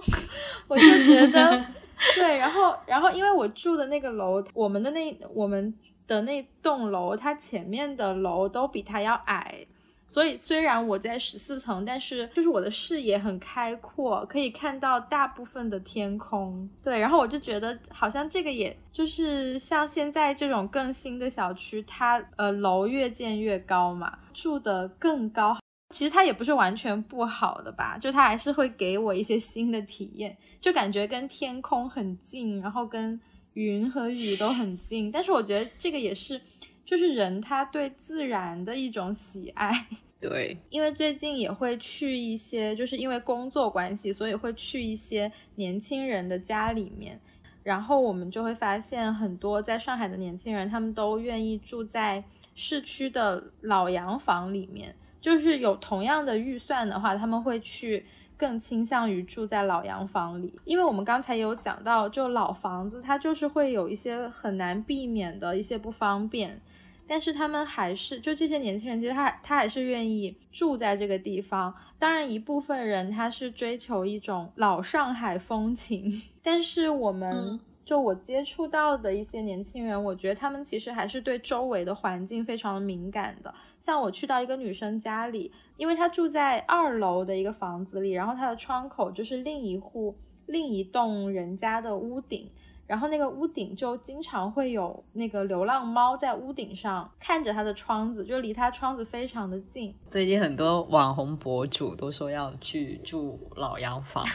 [0.67, 1.65] 我就觉得，
[2.13, 5.73] 对，然后，然后因为我住的那个楼，我们的那我们
[6.05, 9.65] 的那栋楼，它前面的楼都比它要矮，
[10.07, 16.69] 所以虽然我在十四层，但是就是我的视野很开阔，可以看到大部分的天空。
[16.83, 25.57] 对，然后我就觉得好像这个也就是像现在这种更新的小区，它呃楼越建越高嘛，住的更高。
[25.91, 33.19] 其实它也不是完全不好的吧，就它还是会给我一些新的体验，就感觉跟天空很近，然后跟
[33.53, 35.11] 云和雨都很近。
[35.11, 36.39] 但是我觉得这个也是，
[36.85, 39.87] 就是人他对自然的一种喜爱。
[40.21, 47.19] 对，因为最近也会去一些，就是因为工作关系，所以会去一些年轻人的家里面，
[47.63, 52.23] 然后我们就会发现很多在上海的年轻人，他们都愿意住在
[52.53, 54.93] 市区的老洋房里面。
[55.21, 58.05] 就是有同样的预算的话，他们会去
[58.37, 66.61] 更倾向于住在老洋房里，因为我们刚才有讲到，就老房子它就是会有一些很难避免的一些不方便，
[67.07, 71.73] 但是他们还是就这些年轻人，其实他他还是愿意住在这个地方。
[71.97, 76.11] 当然，一部分人他是追求一种老上海风情，
[76.41, 77.59] 但是我们。
[77.85, 83.51] 就我接触到的一些年轻人，我觉得他们其实还是对周围的环境非常的敏感的。
[83.79, 90.15] 像我去到一个女生家里，因为她住在二楼的一个房子里，然后她的窗口就是另一户、
[90.45, 92.51] 另一栋人家的屋顶。
[92.89, 99.93] 然后那个屋顶就经常会有那个流浪猫在屋顶上看着它的窗子，就离它窗子非常的近。
[100.09, 104.25] 最近很多网红博主都说要去住老洋房，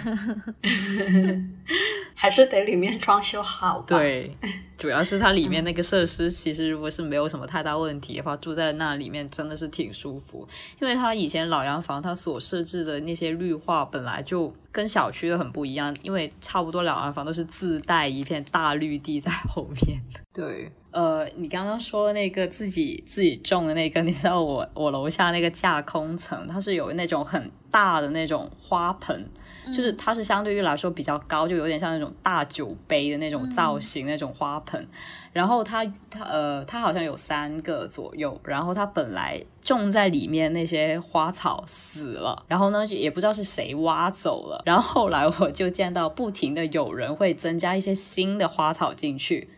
[2.14, 3.80] 还是得里面装修好。
[3.88, 4.36] 对，
[4.78, 10.46] 主要是它里面那个设施，其实如果是没有什么太大问题的话，住在那里面真的是挺舒服。
[10.80, 14.54] 因为它以前老洋房它所设置的那些绿化本来就。
[14.74, 20.20] 跟小区的很不一样，因为差不多两洋房都是自带一片大绿地在后面的。
[20.34, 29.24] 对，呃，你刚刚说那个自己自己种的那个，你知道我我楼下那个架空层，它是有那种很大的那种花盆。
[29.66, 34.86] 就是它是相对于来说比较高，就有点像那种大酒杯的那种造型那种花盆，
[35.32, 49.48] 然后它它呃它好像有三个左右，然后它本来种在里面那些花草死了，然后呢也不知道是谁挖走了，然后后来我就见到不停的有人会增加一些新的花草进去，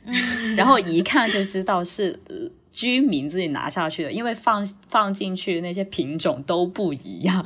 [0.56, 2.18] 然后一看就知道是
[2.70, 7.44] 居民自己拿下去的，因为放放进去的那些品种都不一样。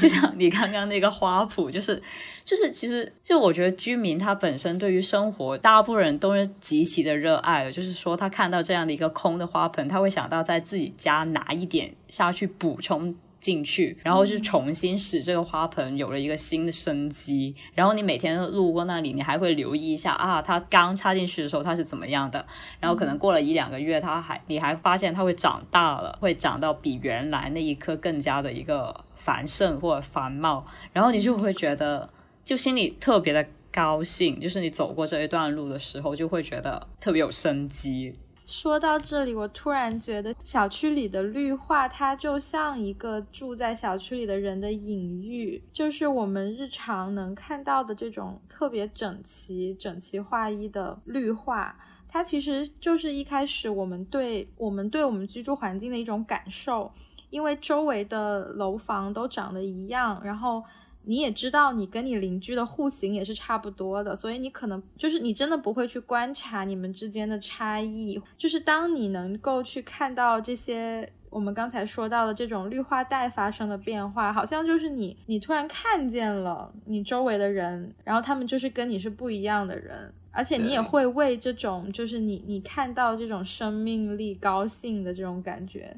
[0.00, 2.02] 就像你刚刚那个花圃，就是
[2.44, 7.72] 就是，其实就我觉得居民他本身对于生活，大部分人都是极其的热爱的。
[7.72, 13.14] 就是说，他看到这样的一个空的花盆，他会想到在自己家拿一点下去补充。
[13.44, 17.54] 进去，然后就重新使这个花盆有了一个新的生机。
[17.74, 22.46] 然后你每天路过那里，你还会留意一下啊，它刚插进去的时候它是怎么样的。
[22.80, 30.64] 然后可能过了一两个月，它还你还发现它会长大了，会长到比原来那一颗更加的一个繁盛或者繁茂。
[30.94, 32.08] 然后你就会觉得，
[32.42, 38.14] 就心里特别的高兴，就是你走过这一段路的时候，就会觉得特别有生机。
[38.46, 51.74] 说到这里，我突然觉得小区里的绿化，它就像一个住在小区里的人的隐喻，就是我们日常能看到的这种特别整齐、整齐划一的绿化，
[52.08, 56.92] 它其实就是一开始我们对我们对我们居住环境的一种感受，
[57.30, 60.62] 因为周围的楼房都长得一样，然后。
[61.04, 68.20] 你也知道，你跟你邻居的户型也是差不多的，所以你可能就是你真的不会去观察你们之间的差异。
[68.36, 85.96] 就是当你能够去看到这些我们刚才说到的这种绿化带发生的变化，好像就是你你突然看见了你周围的人，然后他们就是跟你是不一样的人，而且你也会为这种就是你你看到这种生命力高兴的这种感觉。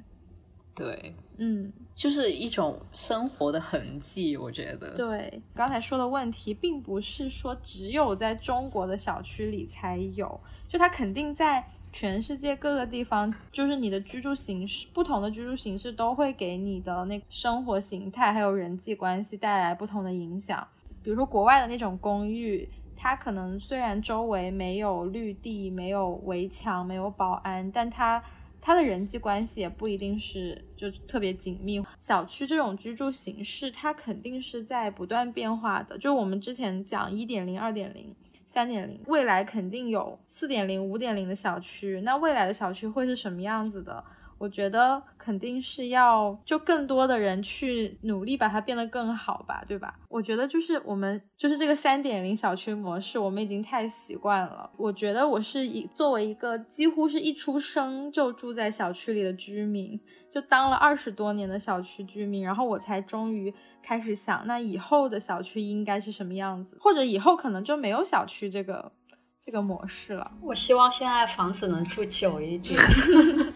[0.77, 1.73] 对，嗯。
[1.97, 4.91] 就是一种生活的痕迹，我觉得。
[4.91, 11.65] 对，刚才说的问题，并不是说只有在中国的小区里才有，就它肯定在
[11.95, 20.69] 全世界各个地方，就是你的居住形式，不同的居住形式都会给你的那生活形态还有人际关系带来不同的影响。
[21.03, 28.23] 比如说国外的那种公寓，它可能虽然周围没有绿地、没有围墙、没有保安，但它
[28.67, 31.81] 他的人际关系也不一定是就特别紧密。
[31.97, 35.97] 小区这种居住形式，它肯定是在不断变化的。
[35.97, 38.13] 就我们之前讲一点零、二点零、
[38.49, 42.01] 三点零，未来肯定有四点零、五点零的小区。
[42.01, 44.03] 那未来的小区会是什么样子的？
[44.39, 49.95] 我觉得肯定是要就更多的人去努力把它变得更好吧，对吧？
[50.09, 54.71] 我觉得就是我们就是这个三点零小区模式，我们已经太习惯了。
[54.77, 59.99] 我觉得我是以作为一个几乎是一出生就住在小区里的居民，
[60.31, 68.93] 就当了二十多年的小区居民，然后我才终于开始想，那以后的小区应该是什么样子，或者以后可能就没有小区这个
[69.41, 70.31] 这个模式了。
[70.43, 72.79] 我希望现在房子能住久一点。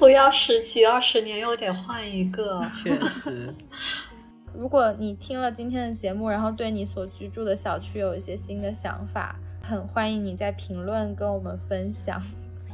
[0.00, 3.52] 不要十几二十年又得换一个， 确实。
[4.58, 12.20] 如果你听了今天的节目，然后对你所居住的小区有一些新的想法，很欢迎你在评论跟我们分享。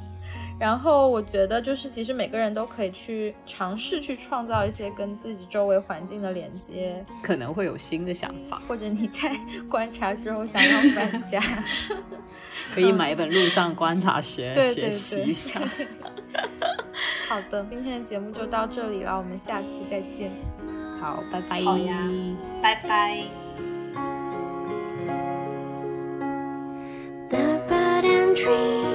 [0.58, 9.36] 然后我觉得，就是其实每个人都可以去尝试去创造一些跟自己周围环境的连接，可能会有新的想法，或者你在
[9.68, 11.40] 观察之后想要搬家，
[12.72, 15.60] 可以买一本《路上观察学》学习一下。
[17.28, 20.30] 好的，今天的节目就到这里了，我们下期再见。
[21.00, 21.60] 好，拜拜。
[21.62, 21.96] 好呀，
[22.62, 23.24] 拜拜。
[27.28, 28.86] Bird on the leaf, tree